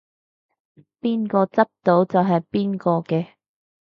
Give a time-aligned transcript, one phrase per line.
[0.99, 3.33] 邊個執到就係邊個嘅